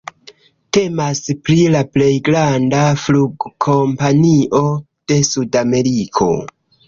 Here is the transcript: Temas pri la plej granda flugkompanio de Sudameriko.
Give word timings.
Temas 0.77 1.19
pri 1.49 1.57
la 1.75 1.81
plej 1.97 2.07
granda 2.29 2.79
flugkompanio 3.03 4.63
de 5.13 5.19
Sudameriko. 5.31 6.31